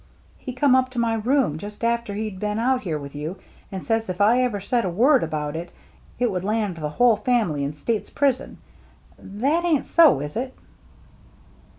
"He 0.45 0.51
come 0.53 0.73
up 0.73 0.89
to 0.89 0.97
my 0.97 1.13
room 1.13 1.59
just 1.59 1.83
after 1.83 2.15
he'd 2.15 2.39
been 2.39 2.57
out 2.57 2.81
here 2.81 2.97
with 2.97 3.13
you, 3.13 3.37
and 3.71 3.83
says 3.83 4.09
if 4.09 4.19
I 4.19 4.41
ever 4.41 4.59
said 4.59 4.83
a 4.83 4.89
word 4.89 5.21
about 5.23 5.55
it, 5.55 5.71
it 6.17 6.31
would 6.31 6.43
land 6.43 6.77
the 6.77 6.89
whole 6.89 7.17
family 7.17 7.63
in 7.63 7.75
state's 7.75 8.09
prison. 8.09 8.57
That 9.19 9.63
ain't 9.63 9.85
so, 9.85 10.19
is 10.19 10.35
it 10.35 10.55